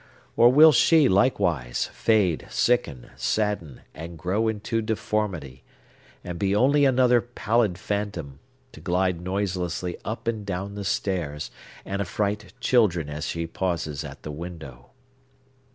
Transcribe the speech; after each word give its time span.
Or 0.35 0.49
will 0.51 0.71
she, 0.71 1.07
likewise, 1.07 1.85
fade, 1.93 2.47
sicken, 2.49 3.11
sadden, 3.15 3.81
and 3.93 4.17
grow 4.17 4.47
into 4.47 4.81
deformity, 4.81 5.63
and 6.23 6.39
be 6.39 6.55
only 6.55 6.85
another 6.85 7.21
pallid 7.21 7.77
phantom, 7.77 8.39
to 8.71 8.81
glide 8.81 9.21
noiselessly 9.21 9.97
up 10.03 10.27
and 10.27 10.43
down 10.43 10.73
the 10.73 10.85
stairs, 10.85 11.51
and 11.85 12.01
affright 12.01 12.51
children 12.59 13.09
as 13.11 13.27
she 13.27 13.45
pauses 13.45 14.03
at 14.03 14.23
the 14.23 14.31
window? 14.31 14.89